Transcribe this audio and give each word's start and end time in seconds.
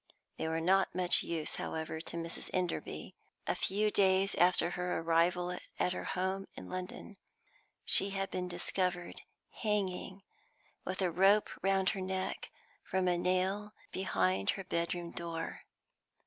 They 0.39 0.47
were 0.47 0.59
not 0.59 0.95
much 0.95 1.21
use, 1.21 1.57
however, 1.57 2.01
to 2.01 2.17
Mrs. 2.17 2.49
Enderby. 2.53 3.13
A 3.45 3.53
few 3.53 3.91
days 3.91 4.33
after 4.33 4.71
her 4.71 4.97
arrival 4.99 5.55
at 5.77 5.93
her 5.93 6.05
home 6.05 6.47
in 6.55 6.67
London, 6.67 7.17
she 7.85 8.09
had 8.09 8.31
been 8.31 8.47
discovered 8.47 9.21
hanging, 9.61 10.23
with 10.85 11.03
a 11.03 11.11
rope 11.11 11.51
round 11.61 11.89
her 11.91 12.01
neck, 12.01 12.49
from 12.83 13.07
a 13.07 13.15
nail 13.15 13.73
behind 13.91 14.49
her 14.57 14.63
bedroom 14.63 15.11
door. 15.11 15.65